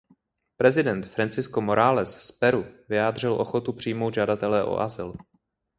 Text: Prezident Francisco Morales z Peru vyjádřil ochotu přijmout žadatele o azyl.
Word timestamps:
Prezident 0.57 1.05
Francisco 1.07 1.61
Morales 1.61 2.21
z 2.23 2.31
Peru 2.31 2.65
vyjádřil 2.89 3.33
ochotu 3.33 3.73
přijmout 3.73 4.13
žadatele 4.13 4.63
o 4.63 4.79
azyl. 4.79 5.13